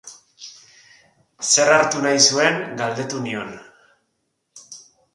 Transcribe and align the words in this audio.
Zer 1.49 1.71
hartu 1.75 2.03
nahi 2.07 2.23
zuen 2.31 2.59
galdetu 2.83 3.23
nion. 3.29 3.57